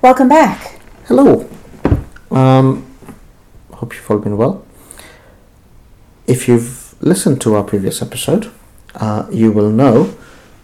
[0.00, 0.78] Welcome back.
[1.06, 1.50] Hello.
[2.30, 2.86] Um,
[3.72, 4.64] hope you've all been well.
[6.24, 8.52] If you've listened to our previous episode,
[8.94, 10.16] uh, you will know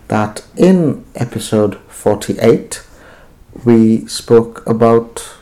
[0.07, 2.87] that in episode 48
[3.65, 5.35] we spoke about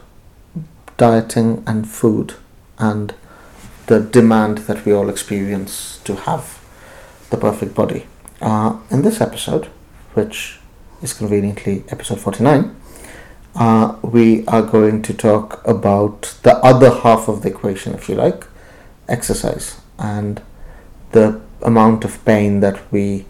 [0.96, 2.36] dieting and food
[2.78, 3.14] and
[3.88, 6.64] the demand that we all experience to have
[7.28, 8.06] the perfect body.
[8.40, 9.66] Uh, in this episode,
[10.14, 10.58] which
[11.02, 12.74] is conveniently episode 49,
[13.54, 18.14] uh, we are going to talk about the other half of the equation, if you
[18.14, 18.46] like,
[19.08, 20.40] exercise, and
[21.12, 23.24] the amount of pain that we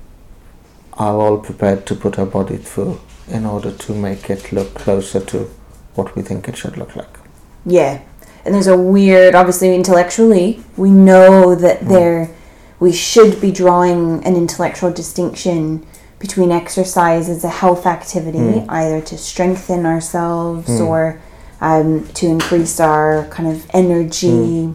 [0.94, 5.20] are all prepared to put our body through in order to make it look closer
[5.20, 5.50] to
[5.94, 7.18] what we think it should look like.
[7.66, 8.02] Yeah.
[8.44, 12.34] And there's a weird, obviously, intellectually, we know that there,
[12.80, 15.86] we should be drawing an intellectual distinction
[16.22, 18.70] between exercise as a health activity, hmm.
[18.70, 20.84] either to strengthen ourselves hmm.
[20.84, 21.20] or
[21.60, 24.72] um, to increase our kind of energy, hmm.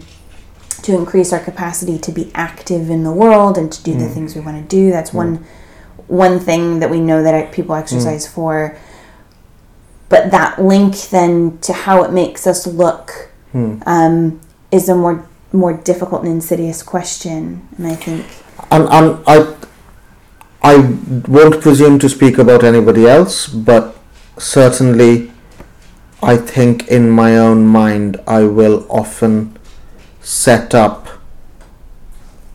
[0.81, 4.35] to increase our capacity to be active in the world and to do the things
[4.35, 4.91] we want to do.
[4.91, 5.45] That's one
[6.07, 8.77] one thing that we know that people exercise for.
[10.09, 13.31] But that link then to how it makes us look
[13.85, 18.25] um, is a more more difficult and insidious question, and I think
[18.69, 19.55] And, and I,
[20.61, 20.77] I
[21.27, 23.95] won't presume to speak about anybody else, but
[24.37, 25.31] certainly,
[26.21, 29.57] I think in my own mind, I will often
[30.21, 31.07] set up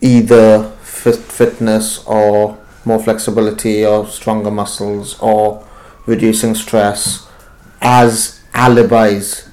[0.01, 5.65] either fit, fitness or more flexibility or stronger muscles or
[6.05, 7.27] reducing stress
[7.81, 9.49] as alibis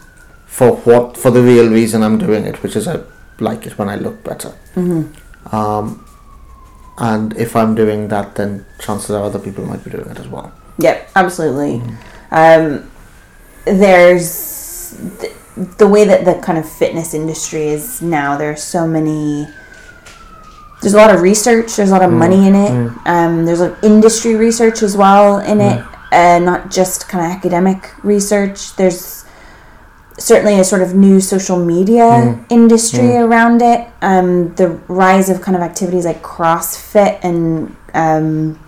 [0.47, 3.01] for what for the real reason I'm doing it, which is I
[3.39, 4.53] like it when I look better.
[5.53, 6.05] Um,
[7.01, 10.29] and if I'm doing that, then chances are other people might be doing it as
[10.29, 10.53] well.
[10.79, 11.83] Yep, absolutely.
[12.31, 12.91] Um,
[13.65, 15.33] there's th-
[15.79, 18.37] the way that the kind of fitness industry is now.
[18.37, 19.49] There's so many.
[20.83, 21.77] There's a lot of research.
[21.77, 22.93] There's a lot of money in it.
[23.07, 27.93] Um, there's like industry research as well in it, uh, not just kind of academic
[28.05, 28.77] research.
[28.77, 29.25] There's
[30.21, 33.89] certainly a sort of new social media industry around it.
[34.03, 38.61] Um, the rise of kind of activities like CrossFit and um,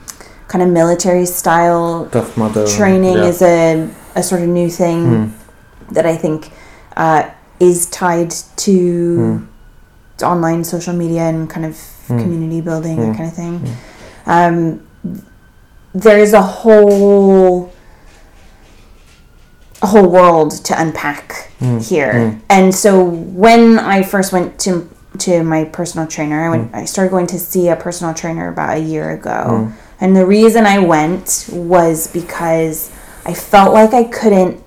[0.48, 3.26] kind of military style mother training yeah.
[3.26, 5.34] is a, a sort of new thing
[5.92, 6.50] that I think
[6.96, 7.30] uh,
[7.60, 9.46] is tied to,
[10.18, 13.76] to online social media and kind of community building, that kind of thing.
[14.26, 14.86] Um,
[15.94, 17.72] there's a whole
[19.82, 22.12] a whole world to unpack mm, here.
[22.12, 22.40] Mm.
[22.48, 24.88] And so when I first went to
[25.18, 26.74] to my personal trainer, I went mm.
[26.74, 29.72] I started going to see a personal trainer about a year ago.
[30.00, 32.90] And the reason I went was because
[33.24, 34.62] I felt like I couldn't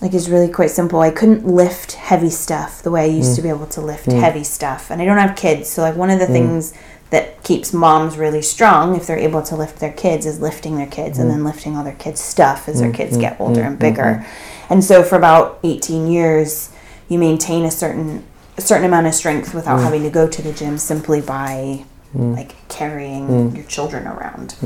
[0.00, 1.00] like it's really quite simple.
[1.00, 4.44] I couldn't lift heavy stuff the way I used to be able to lift heavy
[4.44, 4.90] stuff.
[4.90, 6.74] And I don't have kids, so like one of the things
[7.14, 10.88] that keeps moms really strong if they're able to lift their kids is lifting their
[10.88, 11.44] kids and then mm.
[11.44, 14.26] lifting all their kids' stuff as their mm, kids mm, get older and bigger.
[14.68, 16.72] And so for about 18 years,
[17.08, 18.24] you maintain a certain
[18.56, 22.68] a certain amount of strength without having to go to the gym simply by like
[22.68, 24.56] carrying your children around.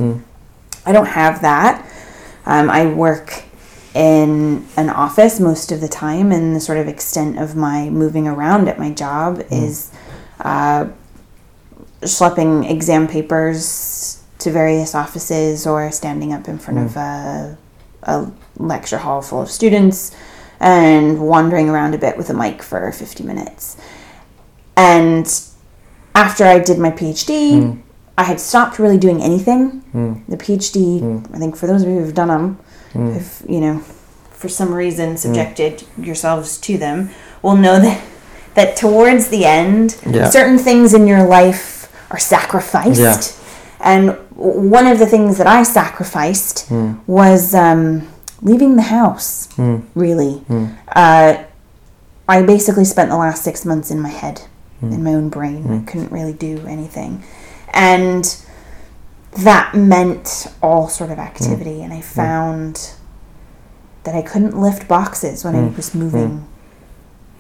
[0.87, 1.87] I don't have that.
[2.47, 3.45] Um, I work
[3.95, 8.27] in an office most of the time, and the sort of extent of my moving
[8.27, 9.91] around at my job is
[10.41, 10.89] uh,
[12.03, 16.99] schlepping exam papers to various offices or standing up in front of hmm.
[16.99, 17.59] a,
[18.05, 20.15] a lecture hall full of students
[20.61, 23.77] and wandering around a bit with a mic for 50 minutes.
[24.77, 25.27] And
[26.15, 27.81] after I did my PhD, hmm.
[28.17, 29.81] I had stopped really doing anything.
[29.93, 30.15] Hmm.
[30.29, 32.59] The PhD, I think for those of you who've done them,
[32.95, 33.79] if you know,
[34.31, 37.11] for some reason subjected yourselves to them,
[37.43, 38.05] will know that
[38.55, 40.29] that towards the end, Yeah.
[40.29, 41.78] certain things in your life
[42.11, 43.01] are sacrificed.
[43.01, 43.21] Yeah.
[43.81, 46.95] And one of the things that I sacrificed hmm.
[47.07, 48.09] was um,
[48.43, 49.53] leaving the house.
[49.55, 49.81] Hmm.
[49.95, 50.67] Really, hmm.
[50.89, 51.45] uh,
[52.29, 54.43] I basically spent the last six months in my head,
[54.83, 55.67] in my own brain.
[55.71, 57.25] I couldn't really do anything,
[57.73, 58.25] and
[59.33, 61.83] that meant all sort of activity.
[61.83, 62.93] And I found
[64.05, 66.47] that I couldn't lift boxes when I was moving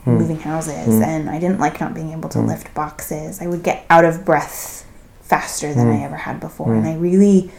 [0.08, 0.19] Hmm.
[0.19, 1.02] moving houses hmm.
[1.02, 2.49] and I didn't like not being able to hmm.
[2.49, 3.40] lift boxes.
[3.40, 4.87] I would get out of breath
[5.22, 7.50] faster than I ever had before and I really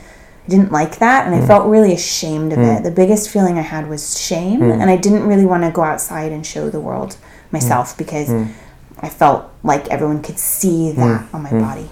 [0.47, 2.81] didn't like that and I felt really ashamed of it.
[2.81, 6.31] The biggest feeling I had was shame and I didn't really want to go outside
[6.31, 7.17] and show the world
[7.51, 8.31] myself because
[9.01, 11.89] I felt like everyone could see that on my body.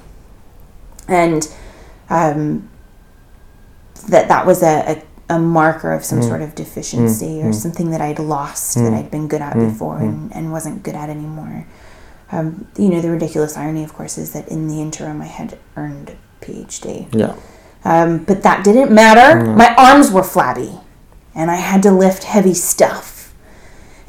[1.07, 1.47] And
[2.09, 2.69] um,
[4.09, 6.27] that that was a, a, a marker of some mm.
[6.27, 7.45] sort of deficiency mm.
[7.45, 7.55] or mm.
[7.55, 11.09] something that I'd lost that I'd been good at before and, and wasn't good at
[11.09, 11.67] anymore.
[12.31, 15.57] Um, you know, the ridiculous irony, of course, is that in the interim I had
[15.75, 17.07] earned a PhD.
[17.13, 17.35] Yeah.
[17.83, 19.45] Um, but that didn't matter.
[19.45, 20.79] My arms were flabby,
[21.33, 23.33] and I had to lift heavy stuff.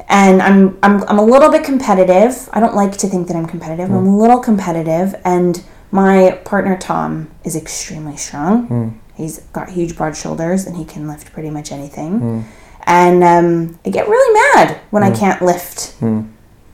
[0.09, 2.49] And I'm, I'm I'm a little bit competitive.
[2.51, 3.91] I don't like to think that I'm competitive.
[3.91, 8.99] I'm a little competitive, and my partner Tom is extremely strong.
[9.19, 12.19] He's got huge broad shoulders, and he can lift pretty much anything.
[12.19, 12.41] Hmm.
[12.83, 15.15] And um, I get really mad when I hmm.
[15.15, 16.21] can't lift hmm.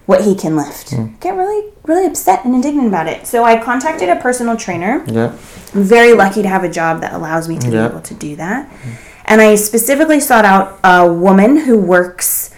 [0.06, 0.94] what he can lift.
[0.94, 3.27] I get really really upset and indignant about it.
[3.27, 5.03] So I contacted a personal trainer.
[5.07, 5.38] Yeah.
[5.74, 7.88] I'm very lucky to have a job that allows me to Yeah.
[7.88, 8.71] be able to do that.
[9.25, 12.51] And I specifically sought out a woman who works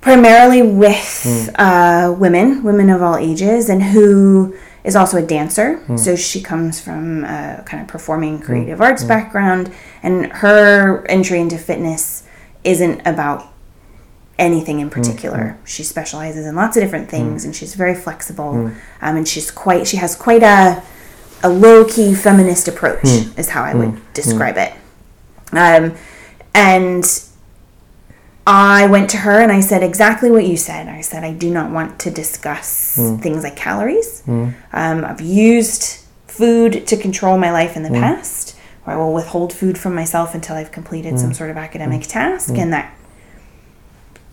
[0.00, 4.54] primarily with uh, women, women of all ages, and who
[4.84, 5.76] is also a dancer.
[5.78, 5.96] Hmm.
[5.96, 8.44] So she comes from a kind of performing hmm.
[8.44, 9.08] creative arts hmm.
[9.08, 9.72] background,
[10.02, 12.26] and her entry into fitness
[12.64, 13.46] isn't about
[14.38, 15.58] anything in particular.
[15.64, 18.72] She specializes in lots of different things, and she's very flexible.
[19.00, 20.82] Um, and she's quite she has quite a
[21.42, 24.72] a low key feminist approach is how I would describe it.
[25.52, 25.94] Um,
[26.54, 27.04] and
[28.50, 30.88] I went to her and I said exactly what you said.
[30.88, 33.16] I said I do not want to discuss hmm.
[33.16, 34.22] things like calories.
[34.22, 34.48] Hmm.
[34.72, 37.96] Um, I've used food to control my life in the hmm.
[37.96, 42.02] past, where I will withhold food from myself until I've completed some sort of academic
[42.06, 42.96] task, and that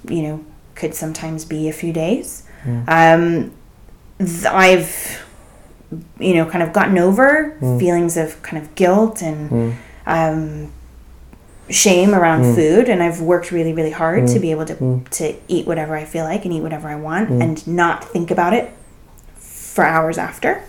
[0.07, 0.45] you know
[0.75, 2.43] could sometimes be a few days.
[2.87, 3.51] Um,
[4.17, 5.25] th- I've
[6.19, 10.71] you know kind of gotten over feelings of kind of guilt and um,
[11.69, 12.55] shame around mm.
[12.55, 14.41] food and I've worked really really hard to mm.
[14.41, 15.09] be able to mm.
[15.09, 18.53] to eat whatever I feel like and eat whatever I want and not think about
[18.53, 18.71] it
[19.35, 20.63] for hours after.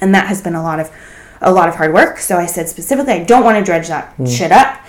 [0.00, 0.90] And that has been a lot of
[1.40, 2.18] a lot of hard work.
[2.18, 4.80] So I said specifically I don't want to dredge that shit up.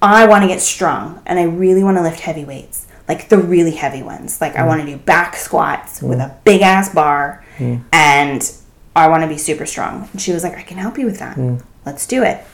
[0.00, 3.38] I want to get strong and I really want to lift heavy weights like the
[3.38, 4.40] really heavy ones.
[4.40, 7.44] Like I want to do back squats with a big ass bar
[7.92, 8.52] and
[8.96, 10.08] I want to be super strong.
[10.12, 11.36] And she was like I can help you with that.
[11.84, 12.44] Let's do it.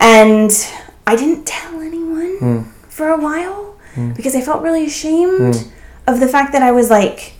[0.00, 0.50] And
[1.06, 2.62] I didn't tell anyone hmm.
[2.88, 4.12] for a while hmm.
[4.12, 5.70] because I felt really ashamed hmm.
[6.06, 7.34] of the fact that I was like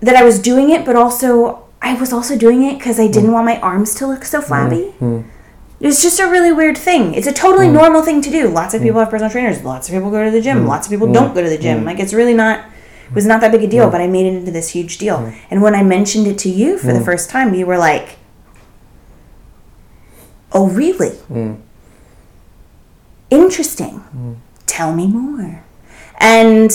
[0.00, 3.32] that I was doing it, but also I was also doing it because I didn't
[3.32, 4.92] want my arms to look so flabby.
[5.80, 7.14] It's just a really weird thing.
[7.14, 8.48] It's a totally normal thing to do.
[8.48, 9.62] Lots of people have personal trainers.
[9.62, 10.66] Lots of people go to the gym.
[10.66, 11.84] Lots of people don't go to the gym.
[11.84, 12.64] Like it's really not.
[13.08, 15.32] It was not that big a deal, but I made it into this huge deal.
[15.50, 18.17] And when I mentioned it to you for the first time, you were like,
[20.52, 21.18] "Oh, really?
[23.30, 24.02] Interesting.
[24.66, 25.62] Tell me more."
[26.18, 26.70] And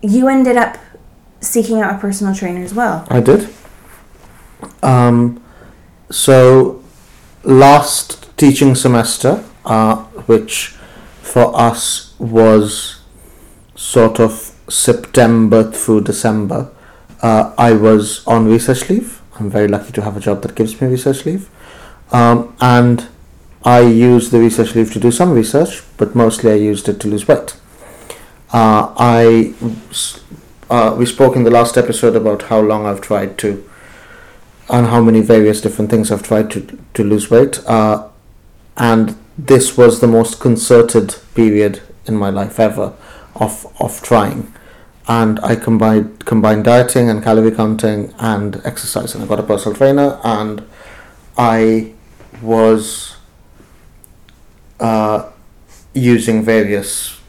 [0.00, 0.78] you ended up
[1.40, 3.06] seeking out a personal trainer as well.
[3.10, 3.48] I did.
[4.82, 5.42] Um,
[6.10, 6.82] so,
[7.44, 10.74] last teaching semester, uh, which
[11.20, 13.00] for us was
[13.74, 16.70] sort of September through December,
[17.22, 19.20] uh, I was on research leave.
[19.38, 21.48] I'm very lucky to have a job that gives me research leave.
[22.12, 23.08] Um, and
[23.64, 27.08] I used the research leave to do some research, but mostly I used it to
[27.08, 27.56] lose weight.
[28.52, 29.54] Uh, I
[30.68, 33.68] uh, we spoke in the last episode about how long I've tried to,
[34.68, 37.60] and how many various different things I've tried to to lose weight.
[37.66, 38.08] Uh,
[38.76, 42.92] and this was the most concerted period in my life ever
[43.36, 44.52] of of trying.
[45.08, 49.14] And I combined combined dieting and calorie counting and exercise.
[49.14, 50.62] And I got a personal trainer, and
[51.38, 51.94] I
[52.40, 53.16] was
[54.80, 55.30] uh,
[55.94, 57.20] using various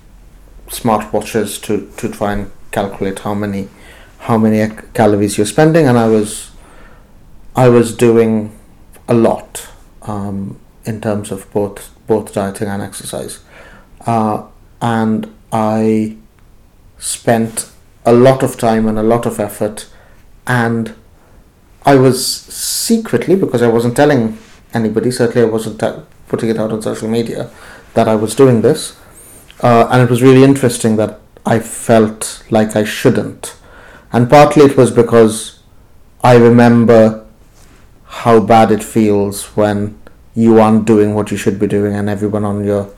[0.68, 3.70] smartwatches to, to try and calculate how many
[4.20, 6.52] how many calories you're spending and I was
[7.56, 8.58] I was doing
[9.08, 9.68] a lot
[10.02, 13.40] um, in terms of both both dieting and exercise.
[14.06, 14.46] Uh,
[14.82, 16.18] and I
[16.98, 17.72] spent
[18.06, 19.90] a lot of time and a lot of effort
[20.48, 20.96] and
[21.86, 24.38] I was secretly because I wasn't telling
[24.74, 27.50] anybody certainly I wasn't t- putting it out on social media
[27.94, 28.98] that I was doing this
[29.62, 33.56] uh, and it was really interesting that I felt like I shouldn't.
[34.12, 35.60] And partly it was because
[36.24, 37.26] I remember
[38.06, 39.98] how bad it feels when
[40.36, 42.90] you aren't doing what you should be doing and everyone on your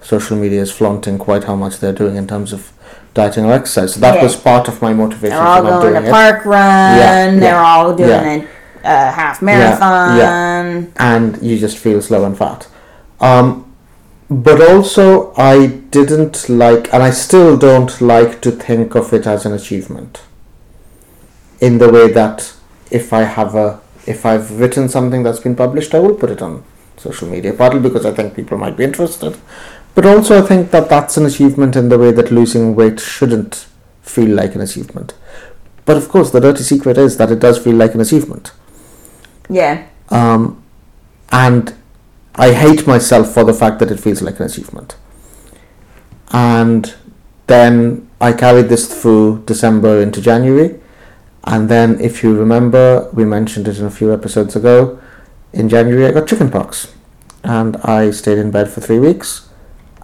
[0.00, 2.72] social media is flaunting quite how much they're doing in terms of
[3.14, 3.94] dieting or exercise.
[3.94, 4.22] So that Yeah.
[4.22, 6.12] was part of my motivation They're all for not going doing to it.
[6.12, 6.96] park run.
[6.98, 8.32] Yeah, They're yeah, all doing yeah.
[8.34, 8.46] a,
[8.84, 10.18] a half marathon.
[10.98, 12.68] and you just feel slow and fat.
[13.20, 13.64] Um,
[14.30, 19.46] but also, I didn't like, and I still don't like to think of it as
[19.46, 20.20] an achievement.
[21.60, 22.54] In the way that
[22.90, 26.42] if I have a, if I've written something that's been published, I will put it
[26.42, 26.62] on
[26.98, 27.54] social media.
[27.54, 29.38] Partly because I think people might be interested,
[29.94, 33.66] but also I think that that's an achievement in the way that losing weight shouldn't
[34.02, 35.14] feel like an achievement.
[35.86, 38.52] But of course, the dirty secret is that it does feel like an achievement
[39.48, 39.86] Yeah.
[40.10, 40.62] um,
[41.30, 41.74] and
[42.34, 44.96] I hate myself for the fact that it feels like an achievement.
[46.30, 46.94] And
[47.46, 50.78] then I carried this through December into January,
[51.44, 55.00] and then, if you remember, we mentioned it in a few episodes ago.
[55.52, 56.94] In January, I got chickenpox,
[57.42, 59.48] and I stayed in bed for three weeks,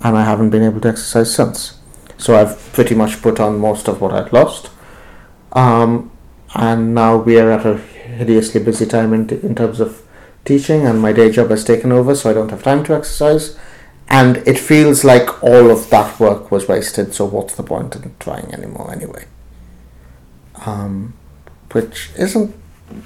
[0.01, 1.79] and I haven't been able to exercise since.
[2.17, 4.71] So I've pretty much put on most of what I'd lost.
[5.53, 6.11] Um,
[6.55, 7.79] and now we are at a
[8.15, 10.03] hideously busy time in, in terms of
[10.45, 13.59] teaching and my day job has taken over so i don't have time to exercise.
[14.07, 18.15] And it feels like all of that work was wasted so what's the point in
[18.21, 19.25] trying anymore anyway?
[20.67, 21.15] Um,
[21.73, 22.55] which isn't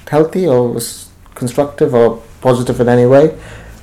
[0.08, 0.76] healthy or
[1.36, 3.38] constructive or positive in any way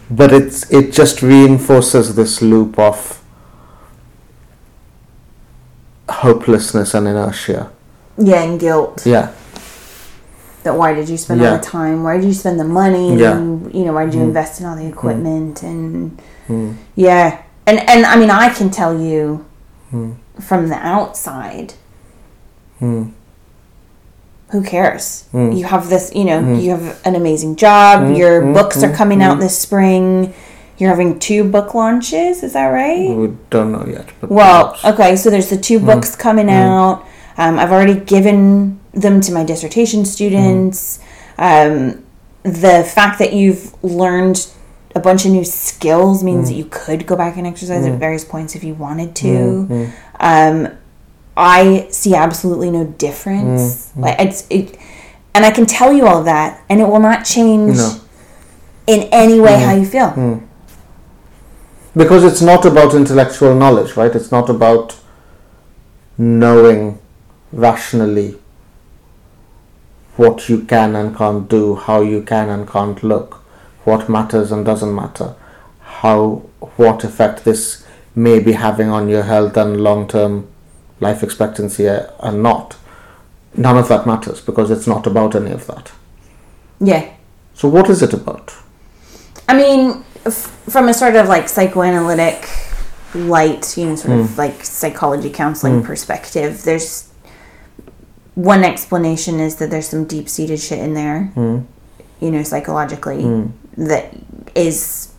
[0.10, 3.22] but it's it just reinforces this loop of
[6.10, 7.72] hopelessness and inertia.
[8.18, 9.06] Yeah, and guilt.
[9.06, 9.34] yeah
[10.66, 12.02] That why did you spend all the time?
[12.04, 13.16] Why did you spend the money?
[13.16, 13.38] Yeah.
[13.38, 14.30] And, you know, why did you Mm.
[14.32, 15.62] invest in all the equipment?
[15.64, 16.18] And
[16.50, 16.74] Mm.
[16.96, 19.46] yeah, and and I mean, I can tell you
[19.94, 20.14] Mm.
[20.42, 21.74] from the outside,
[22.82, 23.12] Mm.
[24.50, 25.26] who cares?
[25.34, 25.56] Mm.
[25.58, 26.62] You have this, you know, Mm.
[26.64, 28.02] you have an amazing job.
[28.02, 29.42] Mm, Your mm, books are mm, coming out mm.
[29.42, 30.34] this spring.
[30.80, 32.42] You're having two book launches.
[32.44, 33.16] Is that right?
[33.16, 35.86] we don't know yet Well, okay, so there's the two Mm.
[35.86, 37.05] books coming out.
[37.38, 41.00] Um, I've already given them to my dissertation students.
[41.38, 42.04] Um,
[42.44, 44.48] the fact that you've learned
[44.96, 48.24] a bunch of new skills means that you could go back and exercise at various
[48.24, 49.28] points if you wanted to.
[49.70, 50.78] Mm, Um,
[51.36, 53.92] I see absolutely no difference.
[53.98, 54.78] Like it's it,
[55.34, 57.96] and I can tell you all that, and it will not change No.
[58.88, 60.42] in any way how you feel.
[61.98, 64.14] because it's not about intellectual knowledge, right?
[64.16, 64.96] It's not about
[66.18, 67.00] knowing
[67.56, 68.38] rationally
[70.18, 73.36] what you can and can't do, how you can and can't look,
[73.86, 75.36] what matters and doesn't matter,
[75.82, 76.44] how
[76.76, 80.48] what effect this may be having on your health and long-term
[81.00, 82.78] life expectancy and not.
[83.56, 85.92] None of that matters because it's not about any of that.
[86.80, 87.14] Yeah.
[87.54, 88.54] So what is it about?
[89.48, 92.50] I mean, f- from a sort of like psychoanalytic
[93.14, 94.38] light, you know, sort of hmm.
[94.38, 95.86] like psychology counseling hmm.
[95.86, 97.10] perspective, there's
[98.36, 101.62] one explanation is that there's some deep seated shit in there, hmm.
[102.20, 103.48] you know, psychologically, hmm.
[103.78, 104.14] that
[104.54, 105.14] is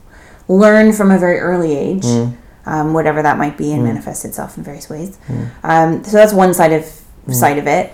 [0.48, 2.30] learned from a very early age, hmm.
[2.66, 5.18] um, whatever that might be, and manifests itself in various ways.
[5.62, 6.84] Um, so that's one side of
[7.32, 7.92] side of it.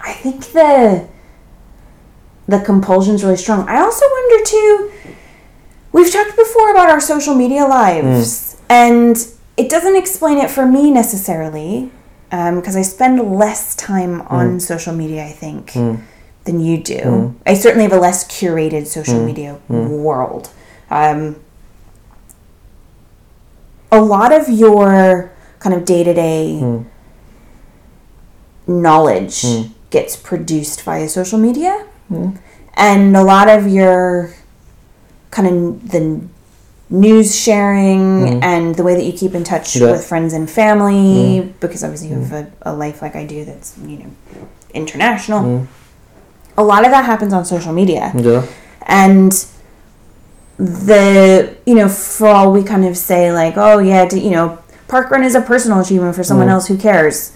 [0.00, 1.08] I think the
[2.48, 3.68] the compulsion's really strong.
[3.68, 4.92] I also wonder too.
[5.92, 9.16] We've talked before about our social media lives, and
[9.56, 11.90] it doesn't explain it for me necessarily,
[12.32, 14.34] Um, because I spend less time hmm.
[14.34, 15.24] on social media.
[15.24, 15.96] I think hmm.
[16.44, 17.00] than you do.
[17.02, 17.38] Hmm.
[17.46, 20.50] I certainly have a less curated social media world.
[20.90, 21.36] Um,
[23.92, 26.84] a lot of your kind of day to day
[28.66, 29.44] knowledge
[29.90, 31.86] gets produced via social media.
[32.74, 34.32] And a lot of your
[35.30, 36.22] kind of the
[36.90, 38.42] news sharing mm-hmm.
[38.42, 39.92] and the way that you keep in touch Yeah.
[39.92, 41.50] with friends and family mm-hmm.
[41.60, 42.68] because obviously you have mm-hmm.
[42.68, 44.10] a, a life like i do that's you know
[44.74, 45.66] international.
[46.56, 48.12] A lot of that happens on social media.
[48.16, 48.46] Yeah.
[48.82, 49.32] and
[50.58, 54.58] the you know for all we kind of say like oh yeah d- you know
[54.88, 57.32] park run is a personal achievement for someone else who cares?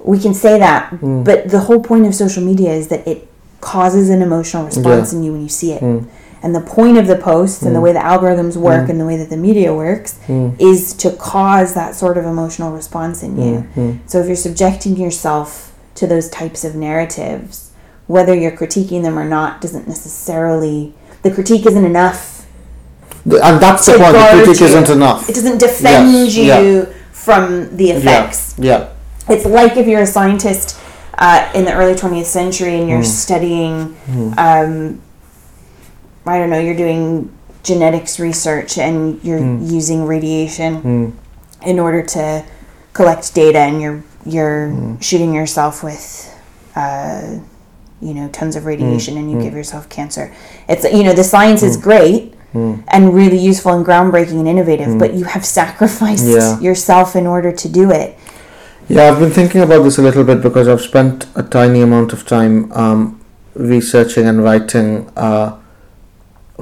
[0.00, 3.28] We can say that but the whole point of social media is that it
[3.60, 5.18] causes an emotional response Yeah.
[5.18, 5.82] in you when you see it
[6.42, 9.16] and the point of the posts and the way the algorithms work and the way
[9.16, 10.18] that the media works
[10.58, 15.74] is to cause that sort of emotional response in you so if you're subjecting yourself
[15.94, 17.72] to those types of narratives
[18.06, 22.46] whether you're critiquing them or not doesn't necessarily the critique isn't enough
[23.24, 24.12] And that's the point.
[24.14, 24.66] The critique you.
[24.66, 25.28] isn't enough.
[25.28, 26.84] It doesn't defend Yes, you yeah.
[27.12, 28.54] from the effects.
[28.58, 28.78] Yeah.
[29.28, 29.34] Yeah.
[29.34, 30.78] It's like if you're a scientist
[31.18, 32.88] uh, in the early 20th century and Hmm.
[32.90, 33.96] you're studying,
[34.38, 35.02] um,
[36.28, 39.64] I don't know, you're doing genetics research and you're hmm.
[39.64, 41.10] using radiation hmm.
[41.66, 42.44] in order to
[42.92, 44.98] collect data and you're you're hmm.
[45.00, 46.34] shooting yourself with
[46.76, 47.38] uh,
[48.00, 50.34] you know tons of radiation and you give yourself cancer.
[50.68, 55.14] It's you know the science is great and really useful and groundbreaking and innovative but
[55.14, 56.58] you have sacrificed Yeah.
[56.60, 58.18] yourself in order to do it.
[58.88, 62.14] Yeah, I've been thinking about this a little bit because I've spent a tiny amount
[62.14, 63.20] of time um,
[63.54, 65.58] researching and writing uh,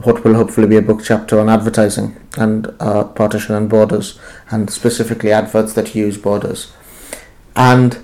[0.04, 4.18] what will hopefully be a book chapter on advertising and uh, partition and borders,
[4.50, 6.72] and specifically adverts that use borders.
[7.54, 7.98] And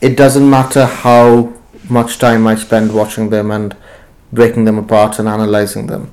[0.00, 1.54] it doesn't matter how
[1.88, 3.76] much time I spend watching them and
[4.32, 6.12] breaking them apart and analyzing them.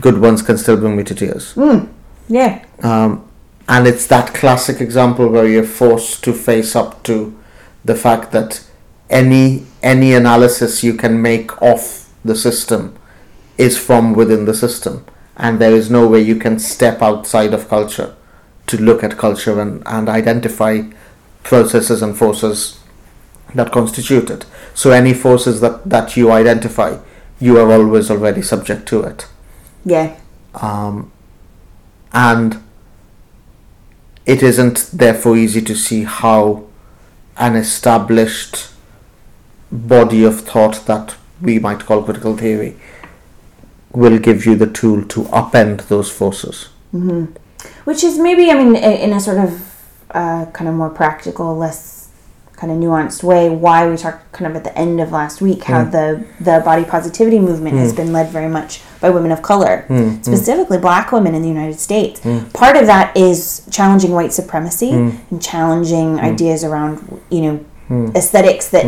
[0.00, 1.54] Good ones can still bring me to tears.
[2.28, 3.24] yeah Um,
[3.68, 7.38] and it's that classic example where you're forced to face up to
[7.84, 8.64] the fact that
[9.08, 12.97] any any analysis you can make of the system
[13.58, 15.04] is from within the system.
[15.36, 18.14] And there is no way you can step outside of culture
[18.68, 20.82] to look at culture and, and identify
[21.42, 22.80] processes and forces
[23.54, 24.46] that constitute it.
[24.74, 26.98] So any forces that, that you identify
[27.40, 29.26] you are always already subject to it.
[29.84, 30.16] Yeah.
[30.54, 31.12] Um,
[32.12, 32.62] and
[34.26, 36.66] it isn't therefore easy to see how
[37.36, 38.70] an established
[39.70, 42.76] body of thought that we might call critical theory
[43.92, 46.68] will give you the tool to upend those forces.
[46.94, 47.34] Mm-hmm.
[47.84, 49.50] which is maybe i mean in a sort of
[50.12, 51.98] uh, kind of more practical less
[52.58, 55.62] kind of nuanced way why we talked kind of at the end of last week
[55.64, 55.92] how mm.
[55.92, 57.96] the the body positivity movement has mm.
[57.96, 60.24] been led very much by women of color mm.
[60.24, 62.20] specifically black women in the united states.
[62.52, 68.84] Part of that is challenging white supremacy and challenging ideas around you know aesthetics that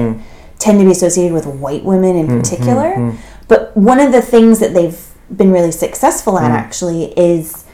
[0.59, 3.15] tend to be associated with white women in particular
[3.51, 5.01] but one of the things that they've
[5.37, 6.55] been really successful at mm.
[6.55, 7.67] actually is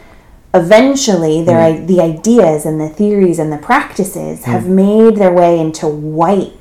[0.54, 1.82] eventually their mm.
[1.82, 4.44] i the ideas and the theories and the practices mm.
[4.44, 6.54] have made their way into white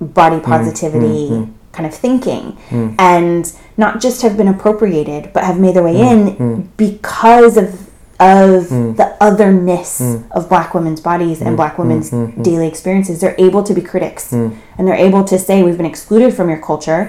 [0.00, 2.58] body positivity kind of thinking.
[2.98, 8.68] And not just have been appropriated but have made their way in because of of
[8.68, 10.00] the otherness
[10.32, 12.10] of black women's bodies and black women's
[12.42, 13.20] daily experiences.
[13.20, 14.32] They're able to be critics.
[14.32, 17.06] And they're able to say we've been excluded from your culture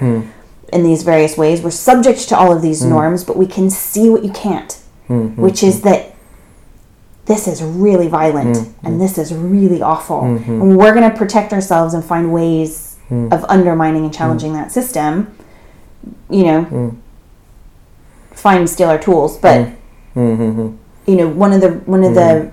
[0.72, 1.62] in these various ways.
[1.62, 2.90] We're subject to all of these hmm.
[2.90, 4.72] norms but we can see what you can't
[5.06, 6.12] hmm, hmm, which is that
[7.26, 10.22] this is really violent and this is really awful.
[10.24, 15.36] And we're going to protect ourselves and find ways of undermining and challenging that system.
[16.28, 16.96] You know,
[18.32, 19.68] find steal our tools, but
[21.06, 22.50] you know, one of the one of the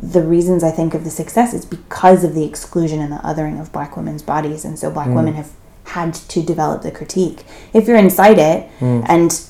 [0.00, 3.60] the reasons I think of the success is because of the exclusion and the othering
[3.60, 5.52] of black women's bodies, and so black women have
[5.84, 7.44] had to develop the critique.
[7.72, 9.04] If you're inside it, mm.
[9.08, 9.48] and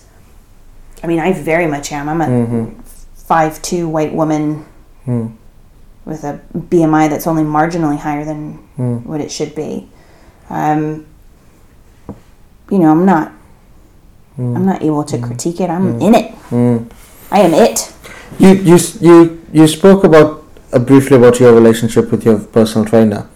[1.02, 2.08] I mean, I very much am.
[2.08, 2.80] I'm a mm-hmm.
[3.14, 4.64] five two white woman
[5.06, 5.34] mm.
[6.04, 9.04] with a BMI that's only marginally higher than mm.
[9.04, 9.88] what it should be.
[10.50, 11.06] Um,
[12.70, 13.32] you know, I'm not.
[14.38, 15.68] I'm not able to critique it.
[15.68, 16.34] I'm in it.
[17.30, 17.92] I am it.
[18.38, 23.28] You you you you spoke about uh, briefly about your relationship with your personal trainer.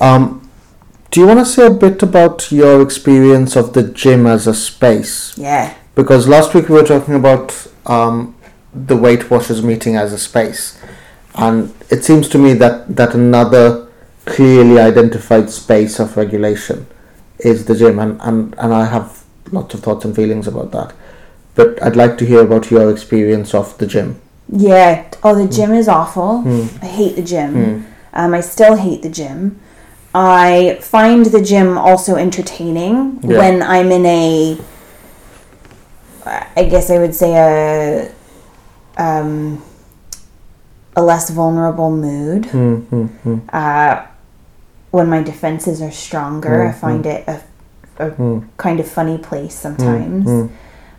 [0.00, 0.45] Um,
[1.16, 4.52] do you want to say a bit about your experience of the gym as a
[4.52, 5.32] space?
[5.38, 5.74] Yeah.
[5.94, 8.36] Because last week we were talking about um,
[8.74, 10.78] the Weight Watchers meeting as a space,
[11.34, 13.88] and it seems to me that that another
[14.26, 16.86] clearly identified space of regulation
[17.38, 20.94] is the gym, and, and, and I have lots of thoughts and feelings about that.
[21.54, 24.20] But I'd like to hear about your experience of the gym.
[24.50, 25.10] Yeah.
[25.22, 26.44] Oh, the gym is awful.
[26.82, 27.86] I hate the gym.
[28.12, 29.60] Um, I still hate the gym.
[30.18, 33.36] I find the gym also entertaining Yeah.
[33.36, 34.58] when I'm in a,
[36.24, 38.10] I guess I would say a,
[38.96, 39.62] um,
[40.96, 42.46] a less vulnerable mood.
[42.46, 43.38] Hmm, hmm, hmm.
[43.52, 44.06] Uh,
[44.90, 47.42] when my defenses are stronger, I find it a,
[47.98, 50.50] a kind of funny place sometimes.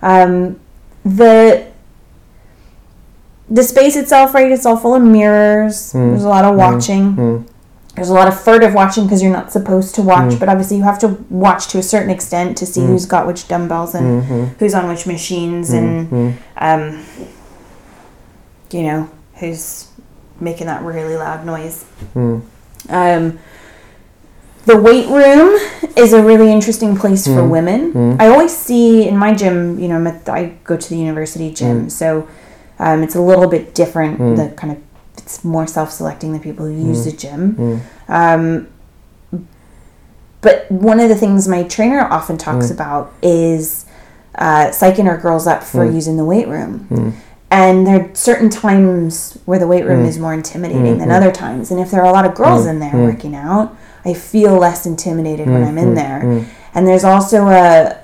[0.04, 0.60] Um,
[1.04, 1.66] the
[3.50, 4.52] the space itself, right?
[4.52, 5.94] It's all full of mirrors.
[5.94, 7.48] There's a lot of watching.
[7.98, 10.40] There's a lot of furtive watching because you're not supposed to watch, mm.
[10.40, 12.88] but obviously you have to watch to a certain extent to see mm.
[12.90, 14.44] who's got which dumbbells and mm-hmm.
[14.60, 16.38] who's on which machines and mm-hmm.
[16.58, 17.04] um,
[18.70, 19.90] you know who's
[20.40, 21.86] making that really loud noise.
[22.14, 22.44] Mm.
[22.90, 23.40] Um,
[24.66, 25.58] the weight room
[25.98, 28.22] is a really interesting place for women.
[28.22, 31.52] I always see in my gym, you know, I'm at, I go to the university
[31.52, 32.30] gym, so
[32.78, 34.20] um, it's a little bit different.
[34.20, 34.87] The kind of
[35.28, 37.12] it's more self-selecting the people who use mm.
[37.12, 37.56] the gym.
[37.56, 37.82] Mm.
[38.08, 39.44] Um,
[40.40, 42.76] but one of the things my trainer often talks mm.
[42.76, 43.86] about is
[44.36, 47.14] uh, psyching our girls up for using the weight room.
[47.52, 51.72] And there are certain times where the weight room is more intimidating than other times.
[51.72, 54.86] And if there are a lot of girls in there working out, I feel less
[54.86, 56.46] intimidated when I'm in there.
[56.74, 57.98] And there's also a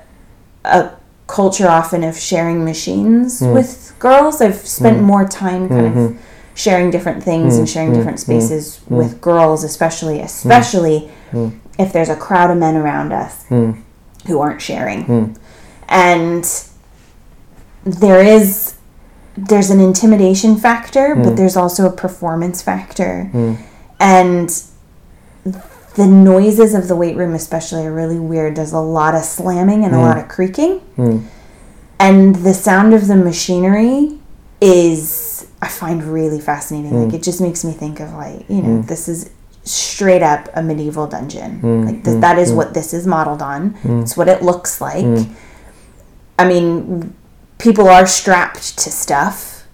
[0.64, 0.90] a
[1.26, 4.40] culture often of sharing machines with girls.
[4.40, 6.18] I've spent more time kind of mm-hmm.
[6.54, 11.10] Sharing different things and mm, sharing different mm, spaces mm, with girls, especially especially
[11.78, 15.36] if there's a crowd of men around us who aren't sharing.
[15.88, 16.44] And
[17.84, 18.74] there is
[19.36, 23.30] there's an intimidation factor, but there's also a performance factor.
[24.00, 24.48] And
[25.96, 28.56] the noises of the weight room especially are really weird.
[28.56, 30.80] There's a lot of slamming and a lot of creaking.
[31.98, 34.18] And the sound of the machinery
[34.60, 36.92] is I find really fascinating.
[36.92, 37.14] Like mm.
[37.14, 38.86] it just makes me think of like, you know, mm.
[38.86, 39.30] this is
[39.62, 41.62] straight up a medieval dungeon.
[41.62, 41.86] Mm.
[41.86, 43.74] Like th- that is what this is modeled on.
[44.02, 45.26] It's what it looks like.
[46.38, 47.14] I mean,
[47.56, 49.66] people are strapped to stuff.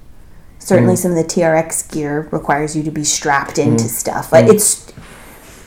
[0.61, 4.31] Certainly, some of the TRX gear requires you to be strapped into stuff.
[4.31, 4.93] Like it's,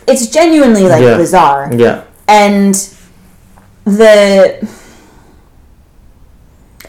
[0.07, 1.17] it's genuinely like Yeah.
[1.17, 2.03] bizarre Yeah.
[2.29, 2.75] and
[3.83, 4.65] the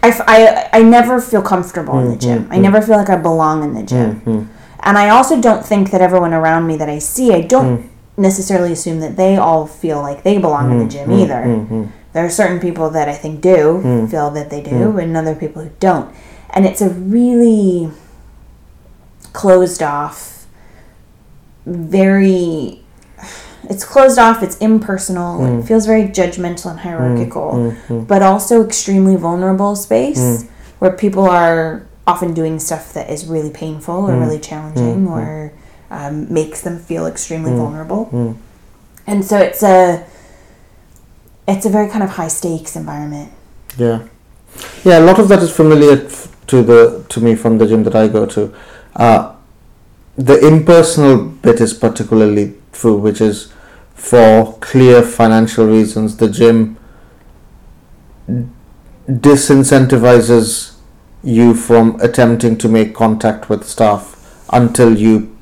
[0.05, 2.45] I, I, I never feel comfortable in the gym.
[2.45, 2.53] Mm-hmm.
[2.53, 4.21] I never feel like I belong in the gym.
[4.21, 4.53] Mm-hmm.
[4.81, 7.89] And I also don't think that everyone around me that I see, I don't mm.
[8.19, 11.23] necessarily assume that they all feel like they belong in the gym mm-hmm.
[11.23, 11.91] either.
[12.13, 14.11] There are certain people that I think do mm.
[14.11, 15.03] feel that they do, mm.
[15.03, 16.15] and other people who don't.
[16.51, 17.91] And it's a really
[19.33, 20.47] closed off,
[21.65, 22.84] very
[23.71, 25.59] it's closed off it's impersonal Hmm.
[25.59, 30.47] it feels very judgmental and hierarchical but also extremely vulnerable space Hmm.
[30.81, 35.53] where people are often doing stuff that is really painful or really challenging or
[35.91, 38.03] um, makes them feel extremely vulnerable
[39.07, 40.05] and so it's a
[41.47, 43.31] it's a very kind of high stakes environment
[43.77, 43.99] Yeah,
[44.85, 44.99] yeah.
[44.99, 45.97] A lot of that is familiar
[46.51, 46.81] to the
[47.13, 48.41] to me from the gym that I go to.
[49.05, 49.21] Uh,
[50.29, 52.45] the impersonal bit is particularly
[52.75, 53.53] true, which is
[53.95, 56.17] for clear financial reasons.
[56.17, 56.77] The gym
[59.09, 60.75] disincentivizes
[61.23, 65.37] you from attempting to make contact with staff until you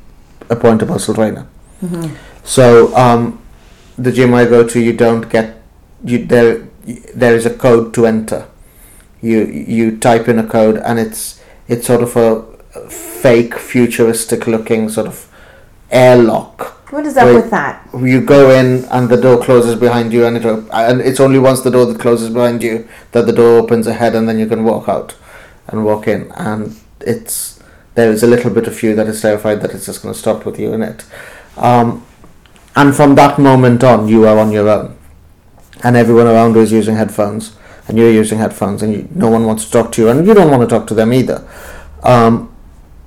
[0.49, 1.47] appoint a personal trainer.
[2.45, 3.41] So um,
[3.99, 5.61] the gym I go to, you don't get
[6.05, 6.69] you there.
[7.15, 8.47] There is a code to enter.
[9.21, 14.89] You you type in a code, and it's it's sort of a fake, futuristic looking
[14.89, 15.29] sort of
[15.91, 16.82] airlock.
[16.93, 20.37] What is up with that You go in, and the door closes behind you, and
[20.37, 23.59] it op- and it's only once the door that closes behind you that the door
[23.61, 25.17] opens ahead, and then you can walk out
[25.69, 27.61] and walk in, and it's
[27.95, 30.19] there is a little bit of you that is terrified that it's just going to
[30.19, 31.05] stop with you in it.
[31.57, 32.05] Um,
[32.75, 34.97] and from that moment on, you are on your own,
[35.83, 37.57] and everyone around you is using headphones,
[37.89, 40.35] and you're using headphones, and you, no one wants to talk to you, and you
[40.35, 41.47] don't want to talk to them either.
[42.03, 42.55] Um,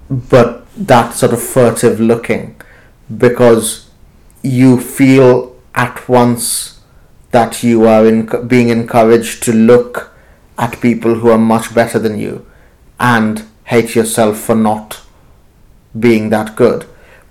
[0.09, 2.54] but that sort of furtive looking,
[3.17, 3.89] because
[4.41, 6.81] you feel at once
[7.31, 10.11] that you are in, being encouraged to look
[10.57, 12.45] at people who are much better than you,
[12.99, 15.01] and hate yourself for not
[15.99, 16.85] being that good.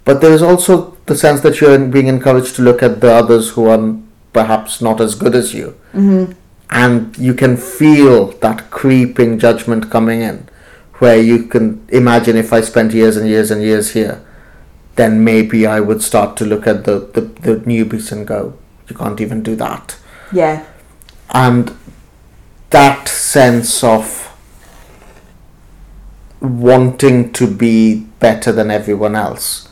[0.04, 3.50] But there is also the sense that you're being encouraged to look at the others
[3.50, 3.96] who are
[4.32, 5.78] perhaps not as good as you.
[5.92, 6.32] Mm-hmm.
[6.70, 10.48] And you can feel that creeping judgment coming in,
[10.94, 14.22] where you can imagine if I spent years and years and years here,
[14.96, 18.56] then maybe I would start to look at the, the, the newbies and go,
[18.88, 19.96] you can't even do that.
[20.32, 20.66] yeah.
[21.30, 21.76] And
[22.70, 24.30] that sense of
[26.40, 29.68] wanting to be better than everyone else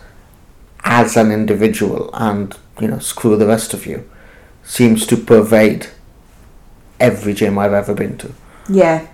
[0.84, 4.08] as an individual and you know screw the rest of you
[4.64, 5.88] seems to pervade
[6.98, 8.32] every gym I've ever been to.
[8.68, 9.06] Yeah.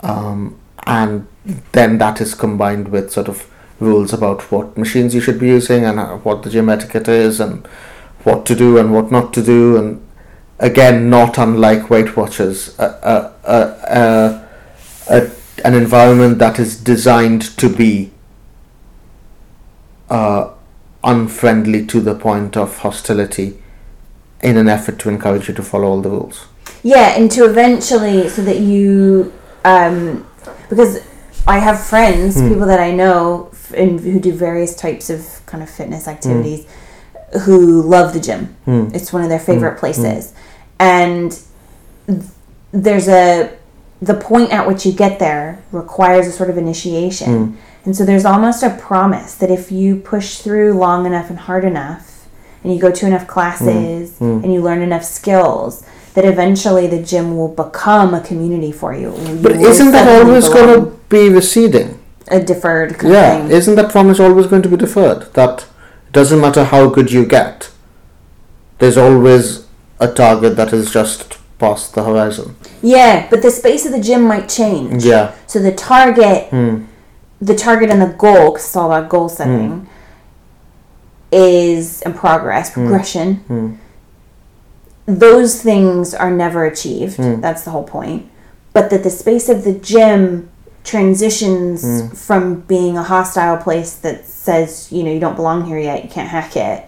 [0.00, 1.26] Um, and
[1.72, 5.84] then that is combined with sort of rules about what machines you should be using
[5.84, 7.66] and what the gym etiquette is and
[8.24, 10.02] what to do and what not to do and
[10.58, 14.46] again not unlike Weight Watchers a, a,
[15.08, 15.30] a,
[15.64, 18.10] an environment that is designed to be
[20.08, 20.50] uh,
[21.04, 23.62] unfriendly to the point of hostility
[24.42, 26.46] in an effort to encourage you to follow all the rules.
[26.82, 29.32] Yeah, and to eventually, so that you,
[29.64, 30.26] um,
[30.68, 31.00] because
[31.46, 35.70] I have friends, people that I know, and who do various types of kind of
[35.70, 36.10] fitness hmm.
[36.10, 36.66] activities,
[37.44, 38.56] who love the gym.
[38.64, 38.88] Hmm.
[38.94, 39.80] It's one of their favorite hmm.
[39.80, 40.34] places,
[40.78, 41.38] and
[42.72, 43.56] there's a
[44.02, 48.24] the point at which you get there requires a sort of initiation, and so there's
[48.24, 52.28] almost a promise that if you push through long enough and hard enough,
[52.62, 57.36] and you go to enough classes and you learn enough skills that eventually the gym
[57.36, 59.14] will become a community for you.
[59.14, 62.02] You But isn't that always going to be receding?
[62.28, 63.56] A deferred kind Yeah, of thing?
[63.56, 65.32] isn't that promise always going to be deferred?
[65.34, 65.66] That
[66.12, 67.70] doesn't matter how good you get,
[68.78, 69.66] there's always
[70.00, 72.56] a target that is just past the horizon.
[72.82, 75.04] Yeah, but the space of the gym might change.
[75.04, 75.32] Yeah.
[75.46, 76.84] So the target, Hmm.
[77.40, 79.86] the target and the goal, because it's all about goal setting,
[81.32, 83.34] is in progress, progression.
[83.48, 83.72] Hmm.
[85.06, 87.16] Those things are never achieved.
[87.16, 87.40] Hmm.
[87.40, 88.26] That's the whole point.
[88.72, 90.48] But that the space of the gym
[90.86, 92.08] transitions Hmm.
[92.14, 96.08] from being a hostile place that says, you know, you don't belong here yet, you
[96.10, 96.84] can't hack it,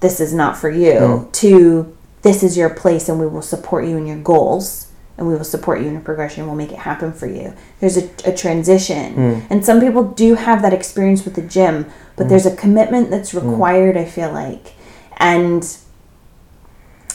[0.00, 1.30] this is not for you, Hmm.
[1.42, 4.86] to this is your place and we will support you in your goals
[5.18, 7.52] and we will support you in your progression we'll make it happen for you.
[7.80, 9.44] There's a, a transition.
[9.50, 13.34] And some people do have that experience with the gym but there's a commitment that's
[13.34, 14.74] required i feel like.
[15.18, 15.62] And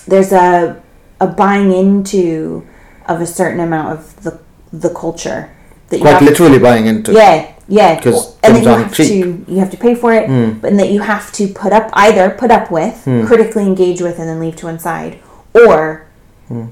[0.07, 0.81] there's a
[1.19, 2.65] a buying into
[3.07, 4.39] of a certain amount of the
[4.71, 5.49] the culture
[5.89, 7.13] that Quite literally buying into.
[7.13, 7.99] yeah, yeah.
[7.99, 9.23] 'Cause and then you have cheap.
[9.23, 10.59] to you have to pay for it, hmm.
[10.59, 13.25] but and that you have to put up either put up with, hmm.
[13.25, 15.19] critically engage with, and then leave to one side,
[15.53, 16.05] or
[16.47, 16.65] hmm.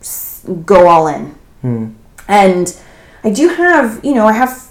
[0.00, 1.34] s- go all in.
[2.28, 2.76] And
[3.24, 4.68] I do have, you know, I have,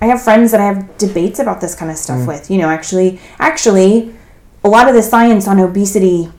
[0.00, 2.50] I have friends that I have debates about this kind of stuff with.
[2.50, 4.14] You know, actually, actually,
[4.64, 6.30] a lot of the science on obesity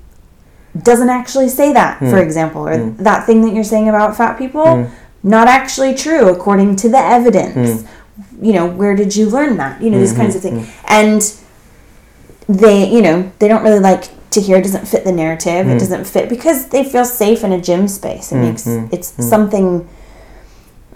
[0.84, 2.00] doesn't actually say that.
[2.00, 4.90] For example, or that thing that you're saying about fat people,
[5.24, 7.84] not actually true according to the evidence.
[7.84, 8.46] Hmm.
[8.46, 9.82] You know, where did you learn that?
[9.82, 12.50] You know, these kinds of mm-hmm, things, mm-hmm.
[12.50, 14.58] and they, you know, they don't really like to hear.
[14.58, 15.68] It doesn't fit the narrative.
[15.68, 15.78] It hmm.
[15.78, 18.32] doesn't fit because they feel safe in a gym space.
[18.32, 19.88] It makes mm-hmm, it's something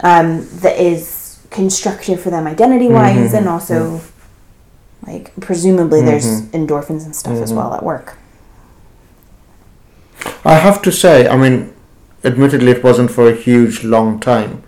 [0.00, 4.00] um, that is constructive for them identity wise, and also
[5.06, 8.18] like presumably there's endorphins and stuff as well at work.
[10.44, 11.75] I have to say, I mean,
[12.26, 14.62] admittedly, it wasn't for a huge long time,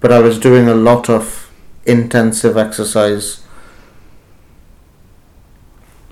[0.00, 1.50] but I was doing a lot of
[1.86, 3.42] intensive exercise.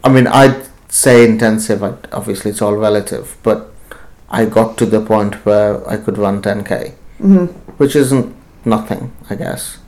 [0.04, 3.70] I mean, I'd say intensive, obviously, it's all relative, but
[4.30, 6.92] I got to the point where I could run 10k,
[7.78, 8.34] which isn't
[8.64, 9.78] nothing, I guess.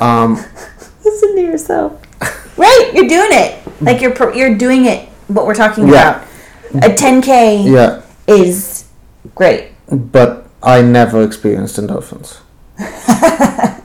[0.00, 0.34] Um,
[1.04, 2.00] Listen to yourself.
[2.56, 3.62] right, you're doing it.
[3.80, 5.08] Like you're pro- you're doing it.
[5.28, 6.22] What we're talking Yeah.
[6.72, 6.84] about.
[6.84, 8.84] A 10k yeah, is
[9.34, 9.72] great.
[9.90, 12.38] But I never experienced endorphins.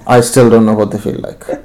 [0.06, 1.44] I still don't know what they feel like.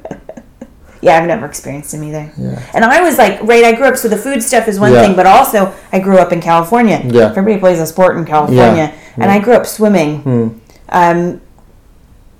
[1.00, 2.28] Yeah, I've never experienced them either.
[2.36, 2.60] Yeah.
[2.74, 5.02] And I was like, right, I grew up, so the food stuff is one Yeah.
[5.02, 7.00] thing, but also I grew up in California.
[7.04, 7.26] Yeah.
[7.30, 8.92] Everybody plays a sport in California.
[9.16, 10.48] And I grew up swimming Hmm.
[10.88, 11.40] um,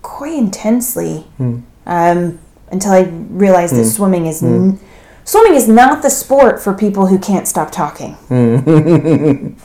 [0.03, 1.59] quite intensely Hmm.
[1.87, 2.41] um,
[2.73, 4.43] until I realized that swimming is.
[4.43, 4.81] N-
[5.29, 8.15] Swimming is not the sport for people who can't stop talking.
[8.15, 8.35] Hmm.
[8.67, 9.57] and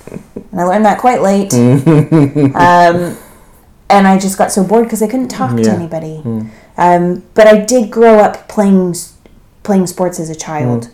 [0.60, 1.54] I learned that quite late.
[1.54, 3.18] um,
[3.90, 5.76] and I just got so bored because I couldn't talk to Yeah.
[5.76, 5.82] Hmm.
[5.82, 6.22] anybody.
[6.76, 8.96] Um, but I did grow up playing
[9.64, 10.90] playing sports as a child.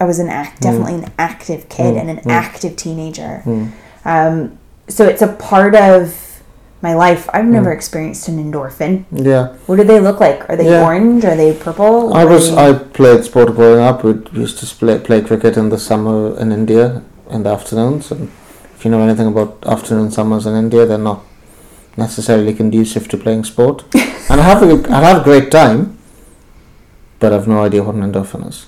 [0.00, 3.44] I was an act, definitely an active kid and an active teenager.
[4.04, 6.33] Um, so it's a part of
[6.88, 7.22] my life.
[7.36, 7.78] I've never mm.
[7.78, 8.92] experienced an endorphin.
[9.30, 9.44] Yeah.
[9.66, 10.48] What do they look like?
[10.48, 10.86] Are they Yeah.
[10.86, 11.24] orange?
[11.30, 12.14] Are they purple?
[12.22, 12.68] I was they- I
[12.98, 14.04] played sport growing up.
[14.06, 14.12] We
[14.44, 16.84] used to play play cricket in the summer in India
[17.30, 18.10] in the afternoons.
[18.12, 18.28] And
[18.76, 21.22] if you know anything about afternoon summers in India, they're not
[22.06, 23.84] necessarily conducive to playing sport.
[24.30, 25.80] and I have a I have a great time,
[27.18, 28.66] but I've no idea what an endorphin is.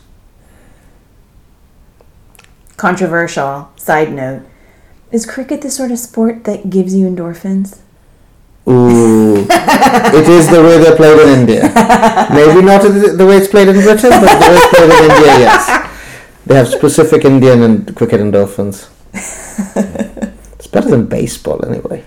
[2.76, 3.70] controversial.
[3.76, 4.42] Side note:
[5.10, 7.80] Is cricket the sort of sport that gives you endorphins?
[8.68, 11.62] Ooh, it is the way they're played in India.
[12.32, 15.38] Maybe not the way it's played in Britain, but the way it's played in India,
[15.38, 15.90] yes.
[16.46, 18.88] They have specific Indian and cricket endorphins.
[20.54, 22.04] It's better than baseball, anyway.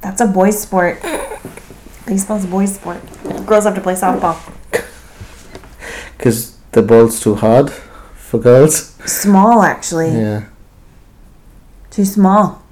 [0.00, 1.02] That's a boys' sport.
[2.06, 3.00] Baseball's a boys' sport.
[3.46, 4.36] Girls have to play softball.
[6.16, 8.94] Because the ball's too hard for girls.
[9.04, 10.12] Small, actually.
[10.12, 10.44] Yeah.
[11.90, 12.62] Too small.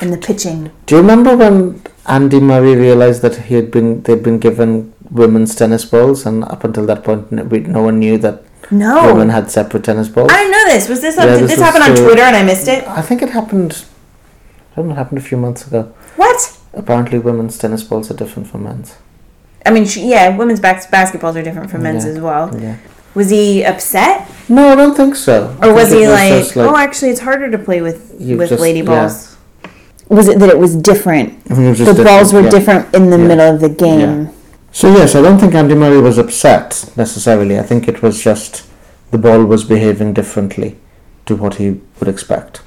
[0.00, 0.70] And the pitching.
[0.86, 5.54] Do you remember when Andy Murray realized that he had been they'd been given women's
[5.54, 9.06] tennis balls, and up until that point, no, one knew that No.
[9.12, 10.30] women had separate tennis balls.
[10.32, 10.88] I didn't know this.
[10.88, 12.86] Was this on, Yeah, did this this, happen on Twitter and I missed it?
[12.88, 13.84] I think it happened.
[14.72, 15.92] I don't know, it happened a few months ago.
[16.16, 16.56] What?
[16.72, 18.94] Apparently, women's tennis balls are different from men's.
[19.66, 22.12] I mean, yeah, women's bas- basketballs are different from men's Yeah.
[22.12, 22.50] as well.
[22.58, 22.76] Yeah.
[23.14, 25.54] Was he upset, No, I don't think so.
[25.62, 28.82] Or was he it like, "Oh, actually, it's harder to play with with just- lady
[28.82, 29.29] balls"?
[30.10, 31.28] Was it that it was different?
[31.50, 32.90] I think it was The just balls were different, yeah.
[32.90, 33.28] different in the Yeah.
[33.30, 34.28] middle of the game.
[34.72, 37.58] So yes, I don't think Andy Murray was upset necessarily.
[37.58, 38.64] I think it was just
[39.12, 40.76] the ball was behaving differently
[41.26, 42.60] to what he would expect.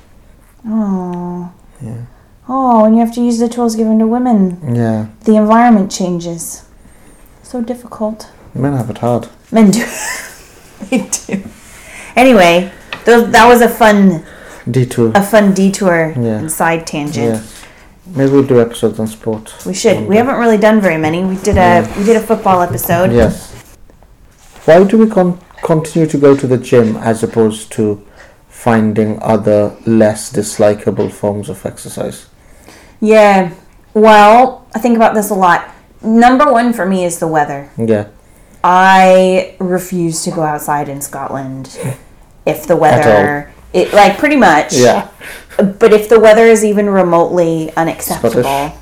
[0.68, 1.50] Oh,
[1.82, 2.06] Yeah.
[2.48, 4.58] Oh, and you have to use the tools given to women.
[4.74, 5.06] Yeah.
[5.26, 6.64] The environment changes.
[7.42, 8.28] So difficult.
[8.54, 9.28] Men have it hard.
[9.52, 9.84] Men do.
[10.90, 11.44] they do.
[12.16, 12.72] Anyway,
[13.06, 14.24] those, that was a fun
[14.68, 15.16] D2.
[15.16, 16.40] a fun detour Yeah.
[16.40, 17.36] and side tangent.
[17.36, 17.42] Yeah.
[18.16, 19.54] Maybe we'll do episodes on sport.
[19.66, 20.08] We should.
[20.08, 21.24] We haven't really done very many.
[21.24, 23.12] We did a we did a football episode.
[23.14, 23.52] Yes.
[24.66, 28.06] Why do we con- continue to go to the gym as opposed to
[28.50, 32.28] finding other less dislikable forms of exercise?
[33.00, 33.52] Yeah.
[33.94, 35.70] Well, I think about this a lot.
[36.02, 37.70] Number one for me is the weather.
[37.78, 38.08] Yeah.
[38.64, 41.78] I refuse to go outside in Scotland
[42.46, 44.74] if the At weather it like pretty much.
[44.74, 45.10] Yeah.
[45.58, 48.80] But if the weather is even remotely unacceptable, Scottish.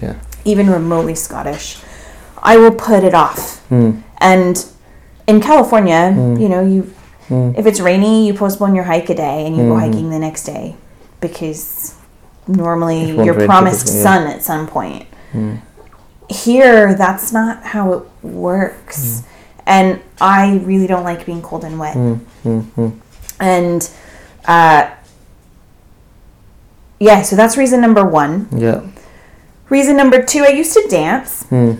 [0.00, 0.20] Yeah.
[0.44, 1.78] even remotely Scottish,
[2.38, 3.58] I will put it off.
[3.68, 4.00] Hmm.
[4.18, 4.64] And
[5.26, 6.36] in California, hmm.
[6.36, 6.82] you know, you
[7.28, 7.52] hmm.
[7.56, 9.80] if it's rainy, you postpone your hike a day and you go hmm.
[9.80, 10.76] hiking the next day
[11.20, 11.94] because
[12.46, 13.24] normally Hmm.
[13.24, 14.02] You're promised typically, yeah.
[14.02, 15.06] sun at some point.
[16.30, 19.22] Here, that's not how it works.
[19.66, 21.96] And I really don't like being cold and wet.
[23.40, 23.90] And
[24.48, 24.90] uh,
[26.98, 28.48] yeah, so that's reason number one.
[28.50, 28.84] Yeah.
[29.68, 31.44] Reason number two, I used to dance.
[31.44, 31.74] Hmm.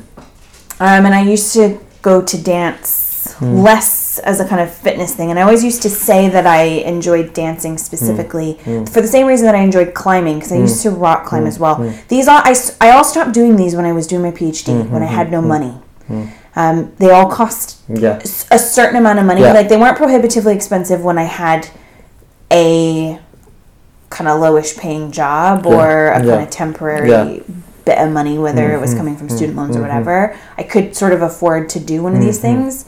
[0.81, 3.57] Um, and I used to go to dance hmm.
[3.57, 5.31] less as a kind of fitness thing.
[5.31, 7.78] And I always used to say that I enjoyed dancing hmm.
[7.78, 8.59] specifically
[8.92, 11.59] for the same reason that I enjoyed climbing, because I used to rock climb as
[11.59, 11.76] well.
[12.09, 15.02] These all, I, I all stopped doing these when I was doing my PhD, when
[15.02, 15.74] I had no money.
[16.54, 18.20] Um, they all cost Yeah.
[18.50, 19.40] a certain amount of money.
[19.40, 19.52] Yeah.
[19.52, 21.68] Like they weren't prohibitively expensive when I had
[22.52, 23.18] a
[24.11, 25.72] kind of lowish paying job Yeah.
[25.74, 26.30] or a Yeah.
[26.34, 27.24] kind of temporary Yeah.
[27.24, 27.52] Mm-hmm.
[27.84, 30.34] bit of money, whether it was coming from student loans or whatever.
[30.58, 32.62] I could sort of afford to do one of these Mm-hmm.
[32.62, 32.84] things.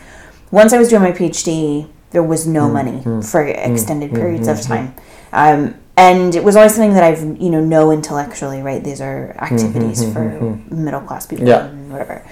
[0.50, 3.20] Once I was doing my PhD, there was no money Mm-hmm.
[3.22, 4.94] for extended periods of time.
[5.32, 8.82] Um, and it was always something that I've, you know, know intellectually, right?
[8.82, 11.66] These are activities for middle class people Mm-hmm.
[11.66, 11.70] Yeah.
[11.80, 12.22] and whatever.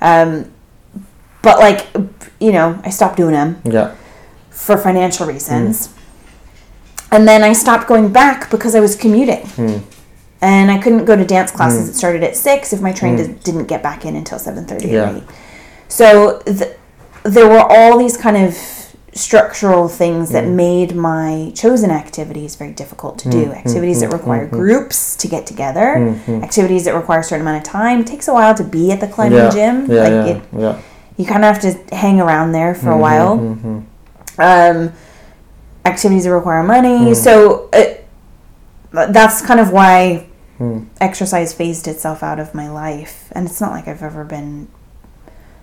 [0.00, 0.50] Um,
[1.42, 1.86] but like,
[2.40, 3.92] you know, I stopped doing them Yeah.
[4.50, 5.90] for financial reasons.
[7.10, 9.46] And then I stopped going back because I was commuting.
[9.46, 9.78] Hmm.
[10.40, 11.90] And I couldn't go to dance classes hmm.
[11.90, 13.22] It started at 6 if my train hmm.
[13.22, 15.08] did- didn't get back in until 7:30 Yeah.
[15.08, 15.24] at night.
[15.88, 16.76] So th-
[17.24, 18.56] there were all these kind of
[19.14, 23.52] structural things that made my chosen activities very difficult to do.
[23.52, 28.00] Activities that require groups to get together, activities that require a certain amount of time.
[28.00, 29.50] It takes a while to be at the climbing Yeah.
[29.50, 29.90] gym.
[29.90, 30.02] Yeah.
[30.02, 30.26] like yeah.
[30.26, 30.78] it, yeah.
[31.16, 33.32] you kind of have to hang around there for a while.
[34.38, 34.92] Um,
[35.90, 36.98] activities that require money.
[37.12, 37.16] Mm.
[37.16, 38.06] So it,
[38.92, 40.26] that's kind of why
[40.58, 40.80] Hmm.
[41.00, 43.16] exercise phased itself out of my life.
[43.30, 44.66] And it's not like I've ever been,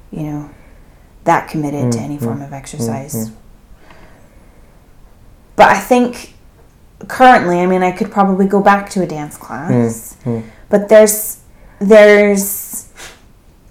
[0.10, 0.50] you know,
[1.26, 3.30] that committed to Mm, any form of exercise.
[5.58, 6.36] But I think
[7.10, 10.16] currently, I mean, I could probably go back to a dance class.
[10.24, 10.44] mm.
[10.70, 11.40] But there's
[11.80, 12.88] there's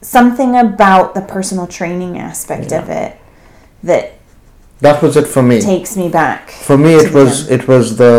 [0.03, 3.17] something about the personal training aspect of it
[3.83, 4.13] that
[4.87, 5.61] That was it for me.
[5.61, 6.51] takes me back.
[6.51, 7.61] For me, it was gym.
[7.61, 8.15] it was the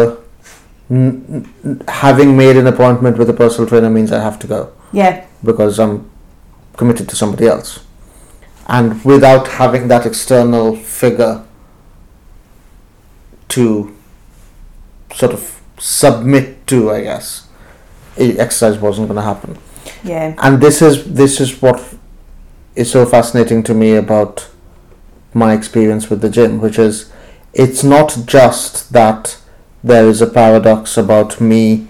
[0.90, 4.62] n- n- having made an appointment with a personal trainer means I have to go
[4.92, 6.10] Yeah, because I'm
[6.78, 7.70] committed to somebody else,
[8.68, 11.36] and without having that external figure
[13.50, 13.96] to
[15.14, 17.48] sort of submit to, I guess,
[18.18, 19.58] exercise wasn't going to happen
[20.06, 21.82] yeah, and this is this is what
[22.76, 24.48] is so fascinating to me about
[25.36, 27.12] my experience with the gym which is
[27.54, 29.38] it's not just that
[29.84, 31.88] there is a paradox about me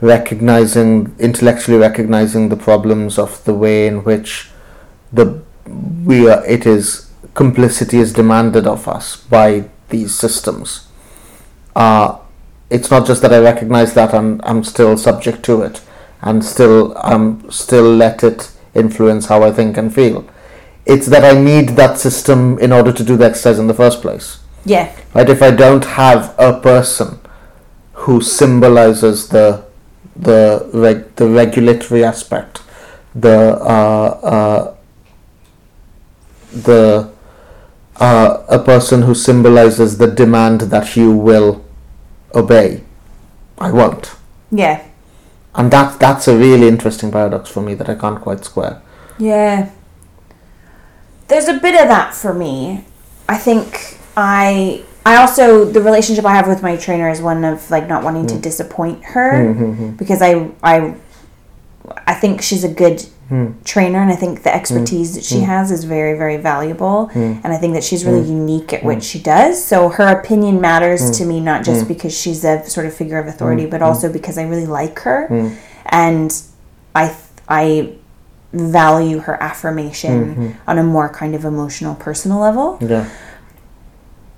[0.00, 4.50] recognizing intellectually recognizing the problems of the way in which
[5.12, 5.42] the
[6.04, 10.88] we are it is complicity is demanded of us by these systems
[11.76, 12.18] uh,
[12.70, 15.80] it's not just that I recognize that and I'm still subject to it
[16.20, 20.28] and still um still let it influence how I think and feel.
[20.88, 24.00] It's that I need that system in order to do the exercise in the first
[24.02, 24.38] place.
[24.64, 25.28] yeah, Right?
[25.30, 27.18] If I don't have a person
[27.92, 29.64] who symbolizes the
[30.16, 32.62] the reg- the regulatory aspect,
[33.14, 33.36] the
[33.76, 34.74] uh, uh,
[36.52, 37.10] the
[37.96, 41.64] uh, a person who symbolizes the demand that you will
[42.34, 42.82] obey,
[43.58, 44.14] I won't.
[44.50, 44.82] yeah,
[45.54, 48.80] And that that's a really interesting paradox for me that I can't quite square.
[49.18, 49.70] yeah.
[51.28, 52.84] There's a bit of that for me.
[53.28, 57.70] I think I I also the relationship I have with my trainer is one of
[57.70, 58.42] like not wanting to mm.
[58.42, 60.94] disappoint her mm, mm, because I I
[62.06, 63.04] I think she's a good
[63.64, 67.10] trainer, and I think the expertise that she has is very, very valuable.
[67.14, 69.62] And I think that she's really unique at what she does.
[69.62, 73.26] So her opinion matters to me not just because she's a sort of figure of
[73.26, 75.28] authority, but also because I really like her,
[75.86, 76.42] and
[76.94, 77.14] I
[77.48, 77.97] I
[78.52, 80.70] value her affirmation mm-hmm.
[80.70, 82.78] on a more kind of emotional, personal level.
[82.80, 83.08] Yeah.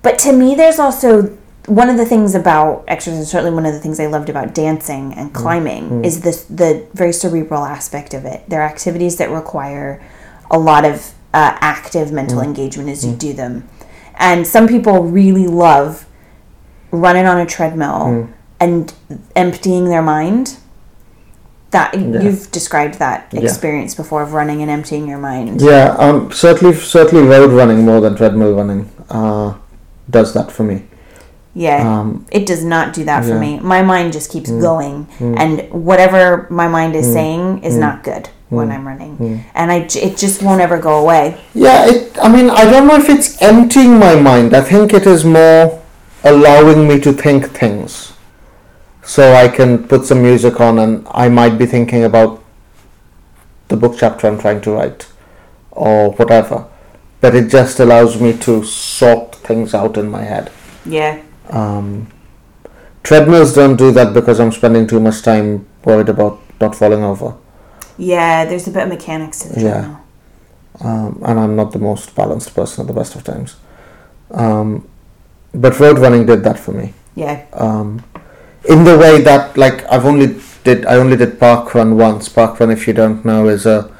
[0.01, 1.37] But to me, there's also
[1.67, 5.13] one of the things about exercise, certainly one of the things I loved about dancing
[5.13, 5.41] and mm-hmm.
[5.41, 6.05] climbing, mm-hmm.
[6.05, 8.43] is this the very cerebral aspect of it.
[8.47, 10.03] They're activities that require
[10.49, 13.69] a lot of uh, active mental engagement as you do them.
[14.15, 16.05] And some people really love
[16.91, 18.93] running on a treadmill and
[19.35, 20.57] emptying their mind.
[21.71, 23.41] That you've described that Yeah.
[23.41, 25.61] experience before of running and emptying your mind.
[25.61, 29.53] Yeah, um, certainly, certainly, road running more than treadmill running uh,
[30.09, 30.83] does that for me.
[31.53, 31.99] Yeah.
[31.99, 33.59] Um, it does not do that for me.
[33.59, 38.69] My mind just keeps going, and whatever my mind is saying is not good when
[38.71, 41.37] I'm running, and I it just won't ever go away.
[41.53, 44.53] Yeah, it, I mean, I don't know if it's emptying my mind.
[44.53, 45.81] I think it is more
[46.23, 48.10] allowing me to think things.
[49.11, 52.41] So I can put some music on and I might be thinking about
[53.67, 55.05] the book chapter I'm trying to write
[55.71, 56.65] or whatever.
[57.19, 60.49] But it just allows me to sort things out in my head.
[60.85, 61.21] Yeah.
[61.49, 62.07] Um,
[63.03, 67.35] treadmills don't do that because I'm spending too much time worried about not falling over.
[67.97, 69.71] Yeah, there's a bit of mechanics to the Yeah.
[69.71, 69.97] treadmill.
[70.85, 73.57] um, and I'm not the most balanced person at the best of times.
[74.31, 74.87] Um,
[75.53, 76.93] but road running did that for me.
[77.13, 77.41] Yeah.
[77.51, 78.05] Um,
[78.67, 82.29] in the way that, like, I've only did I only did park run once.
[82.29, 83.91] Parkrun, if you don't know, is a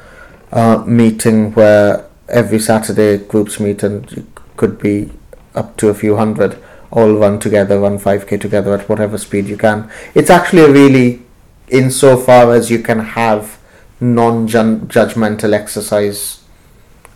[0.52, 5.10] uh, meeting where every Saturday groups meet and could be
[5.54, 6.56] up to a few hundred
[6.92, 9.90] all run together, run 5k together at whatever speed you can.
[10.14, 11.22] It's actually a really,
[11.68, 13.58] insofar as you can have
[13.98, 16.42] non-judgmental exercise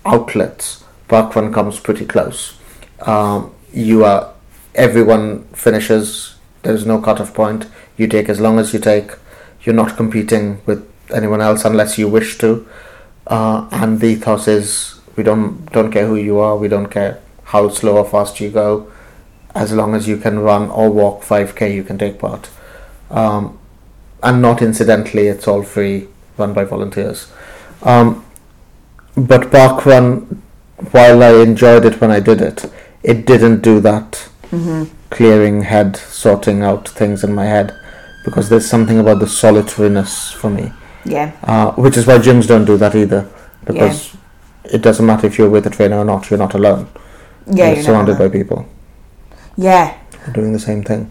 [0.07, 2.59] outlets, parkrun comes pretty close.
[3.01, 4.33] Um, you are
[4.75, 6.36] everyone finishes.
[6.67, 7.67] There's no cut-off point.
[7.97, 9.13] You take as long as you take.
[9.63, 12.67] You're not competing with anyone else unless you wish to.
[13.25, 16.57] Uh, and the ethos is we don't don't care who you are.
[16.57, 18.91] We don't care how slow or fast you go.
[19.55, 22.51] As long as you can run or walk 5k, you can take part.
[23.11, 23.57] Um,
[24.25, 27.33] and not incidentally, it's all free, run by volunteers.
[27.83, 28.25] Um,
[29.17, 30.41] but parkrun,
[30.91, 32.65] while I enjoyed it when I did it,
[33.05, 34.29] it didn't do that
[35.11, 37.75] clearing head, sorting out things in my head,
[38.25, 40.73] because there's something about the solitariness for me,
[41.05, 41.33] Yeah.
[41.45, 43.27] uh, which is why gyms don't do that either,
[43.65, 44.17] because
[44.65, 46.89] it doesn't matter if you're with a trainer or not, you're not alone.
[47.47, 47.67] Yeah.
[47.67, 48.67] you're You're surrounded by people
[49.57, 49.95] Yeah.
[50.33, 51.11] doing the same thing.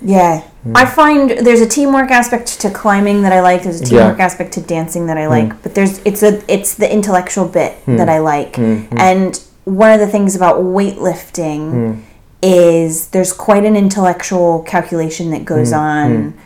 [0.00, 0.40] Yeah.
[0.64, 0.72] Hmm.
[0.74, 3.62] I find there's a teamwork aspect to climbing that I like.
[3.62, 4.00] There's a Yeah.
[4.00, 5.30] teamwork aspect to dancing that I hmm.
[5.30, 5.62] like.
[5.62, 7.96] But there's it's a it's the intellectual bit hmm.
[7.96, 8.58] that I like.
[8.58, 12.02] And one of the things about weightlifting
[12.44, 16.38] is there's quite an intellectual calculation that goes mm, on mm.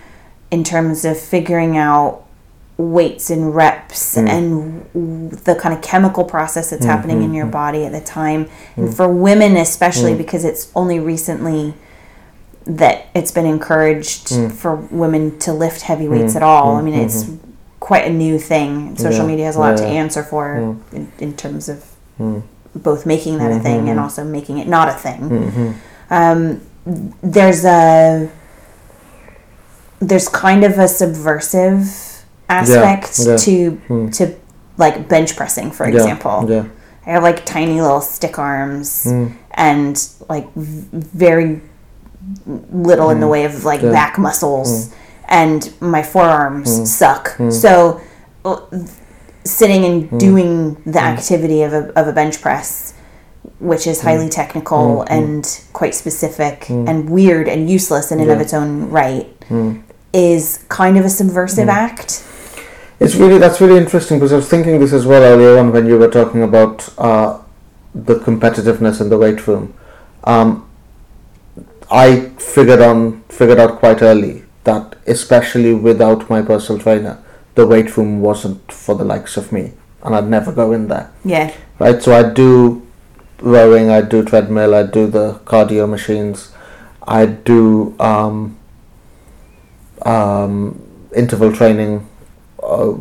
[0.52, 2.24] in terms of figuring out
[2.76, 4.28] weights and reps mm.
[4.28, 8.48] and w- the kind of chemical process that's happening in your body at the time.
[8.76, 11.74] And for women especially because it's only recently
[12.64, 16.76] that it's been encouraged for women to lift heavy weights at all.
[16.76, 17.28] I mean, it's
[17.80, 18.96] quite a new thing.
[18.96, 21.84] Social Yeah, media has a lot to answer for in, in terms of
[22.74, 23.62] both making that a mm-hmm.
[23.62, 25.20] thing and also making it not a thing.
[25.20, 25.72] Mm-hmm.
[26.10, 26.60] Um,
[27.22, 28.30] there's a
[30.00, 33.36] there's kind of a subversive aspect yeah.
[33.36, 34.08] to hmm.
[34.10, 34.34] to
[34.76, 36.46] like bench pressing, for example.
[36.48, 36.68] Yeah,
[37.06, 39.28] I have like tiny little stick arms hmm.
[39.52, 41.60] and like very
[42.46, 43.32] little in the hmm.
[43.32, 43.90] way of like Yeah.
[43.90, 44.94] back muscles
[45.28, 47.36] and my forearms suck.
[47.50, 48.00] So
[48.44, 48.60] uh,
[49.50, 50.18] sitting and hmm.
[50.18, 51.06] doing the hmm.
[51.06, 52.94] activity of a, of a bench press
[53.58, 54.08] which is hmm.
[54.08, 59.26] highly technical and quite specific and weird and useless in and of its own right
[60.12, 62.24] is kind of a subversive act.
[63.00, 65.86] It's really that's really interesting because I was thinking this as well earlier on when
[65.86, 67.40] you were talking about uh,
[67.94, 69.74] the competitiveness in the weight room.
[70.24, 70.68] Um,
[71.90, 77.22] I figured on figured out quite early that especially without my personal trainer,
[77.58, 79.72] the weight room wasn't for the likes of me,
[80.04, 81.10] and I'd never go in there.
[81.24, 81.52] Yeah.
[81.80, 82.86] Right, so I do
[83.42, 86.52] rowing, I do treadmill, I do the cardio machines,
[87.02, 88.56] I do um,
[90.02, 90.80] um,
[91.16, 92.06] interval training,
[92.62, 92.92] uh,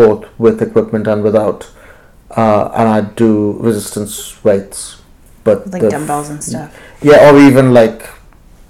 [0.00, 1.70] both with equipment and without,
[2.36, 5.00] uh, and I do resistance weights,
[5.44, 6.76] but Like dumbbells and stuff.
[7.02, 8.02] yeah, or even like,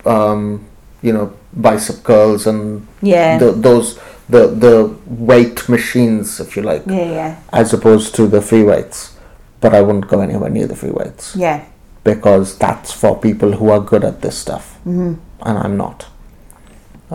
[0.04, 0.66] um,
[1.00, 3.38] you know, bicep curls and Yeah.
[3.38, 3.98] th- those
[4.28, 9.16] the the weight machines, if you like, Yeah, yeah, as opposed to the free weights.
[9.60, 11.64] But I wouldn't go anywhere near the free weights yeah.
[12.04, 15.14] because that's for people who are good at this stuff, mm-hmm.
[15.42, 16.06] and I'm not.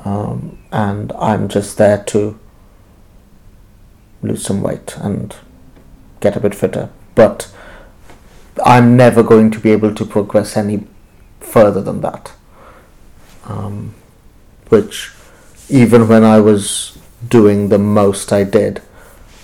[0.03, 2.39] Um, and I'm just there to
[4.23, 5.35] lose some weight and
[6.19, 6.89] get a bit fitter.
[7.13, 7.51] But
[8.65, 10.87] I'm never going to be able to progress any
[11.39, 12.31] further than that.
[13.45, 13.93] Um,
[14.69, 15.11] which,
[15.69, 16.97] even when I was
[17.27, 18.81] doing the most I did,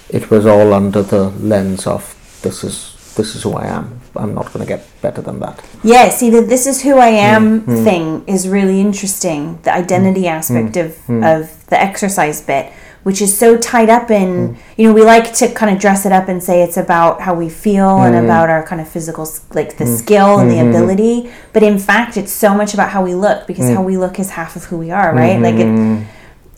[0.09, 3.99] it was all under the lens of this is this is who I am.
[4.15, 5.63] I'm not going to get better than that.
[5.83, 7.83] Yeah, see the this is who I hmm, am hmm.
[7.83, 9.59] thing is really interesting.
[9.63, 12.71] The identity hmm, aspect of of the exercise bit,
[13.03, 16.11] which is so tied up in you know we like to kind of dress it
[16.11, 19.77] up and say it's about how we feel and about our kind of physical like
[19.77, 23.47] the skill and the ability, but in fact it's so much about how we look
[23.47, 25.39] because how we look is half of who we are, right?
[25.41, 26.07] Like it,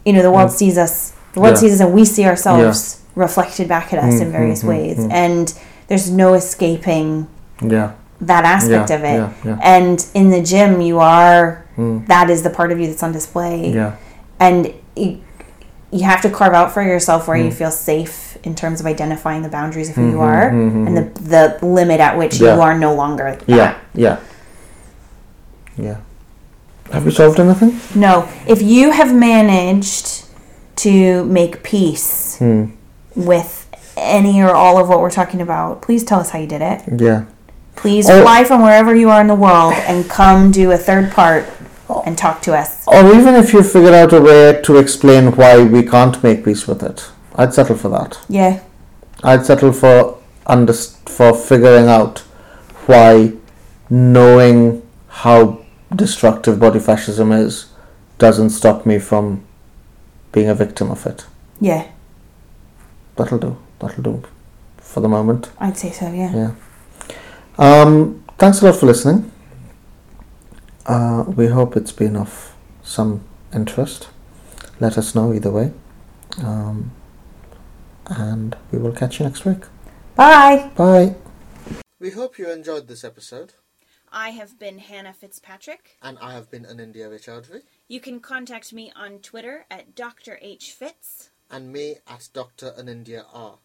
[0.05, 1.59] you know the world sees us, the world Yeah.
[1.61, 4.69] sees us, and we see ourselves reflected back at us in mm, various mm, mm,
[4.69, 5.53] ways, and
[5.87, 7.27] there's no escaping
[7.61, 9.17] Yeah, that aspect Yeah, of it.
[9.17, 9.59] yeah, yeah.
[9.61, 11.65] And in the gym, you are
[12.07, 13.71] that is the part of you that's on display.
[13.73, 13.95] yeah,
[14.39, 15.21] And you,
[15.91, 19.41] you have to carve out for yourself where you feel safe in terms of identifying
[19.43, 21.29] the boundaries of who you mm-hmm, are mm-hmm, and the mm-hmm.
[21.29, 22.55] the limit at which Yeah.
[22.55, 23.35] you are no longer.
[23.35, 23.49] That.
[23.49, 24.19] yeah, yeah,
[25.77, 25.97] yeah.
[26.91, 27.79] Have we solved anything?
[27.95, 30.25] No, if you have managed
[30.83, 32.65] to make peace Hmm.
[33.15, 33.67] with
[33.97, 36.81] any or all of what we're talking about, please tell us how you did it.
[36.97, 37.21] Yeah.
[37.75, 38.21] Please Oh.
[38.21, 41.45] fly from wherever you are in the world and come do a third part
[42.05, 42.83] and talk to us.
[42.87, 46.67] Or even if you figured out a way to explain why we can't make peace
[46.67, 47.05] with it,
[47.35, 48.17] I'd settle for that.
[48.29, 48.59] Yeah.
[49.23, 50.15] I'd settle for
[50.45, 52.23] under for figuring out
[52.87, 53.33] why
[53.89, 55.57] knowing how
[55.95, 57.65] destructive body fascism is
[58.17, 59.41] doesn't stop me from
[60.31, 61.25] being a victim of it.
[61.59, 61.87] Yeah.
[63.15, 63.57] That'll do.
[63.79, 64.23] That'll do
[64.77, 65.49] for the moment.
[65.59, 66.33] I'd say so, yeah.
[66.35, 66.51] Yeah.
[67.57, 69.31] Um, thanks a lot for listening.
[70.85, 73.21] Uh, we hope it's been of some
[73.53, 74.09] interest.
[74.79, 75.73] Let us know either way.
[76.41, 76.91] Um,
[78.07, 79.63] and we will catch you next week.
[80.15, 80.71] Bye.
[80.75, 81.15] Bye.
[81.99, 83.53] We hope you enjoyed this episode,
[84.11, 85.97] I have been Hannah Fitzpatrick.
[86.01, 87.61] and I have been Anindya Raychaudhuri,
[87.91, 90.37] you can contact me on Twitter at Dr.
[90.43, 90.73] H.
[90.73, 91.31] Fitz.
[91.49, 92.71] And me at Dr.
[92.77, 93.57] Anindya R.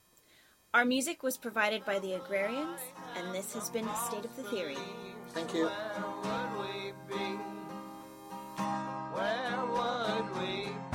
[0.72, 2.80] Our music was provided by the Agrarians,
[3.18, 4.78] and this has been State of the Theory.
[5.34, 5.66] Thank you.
[5.66, 7.38] Where would we be?
[9.12, 10.93] Where would we be?